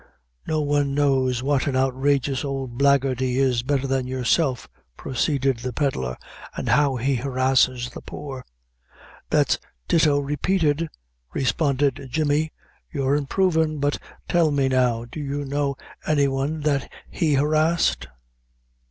[0.47, 5.73] "No one knows what an' outrageous ould blackguard he is betther than yourself," proceeded the
[5.73, 6.17] pedlar;
[6.57, 8.43] "an' how he harrishes the poor."
[9.29, 10.87] "That's ditto repated,"
[11.33, 12.51] responded Jemmy;
[12.91, 15.75] "you're improvrn' but tell me now do you know
[16.07, 18.07] any one that he harrished?"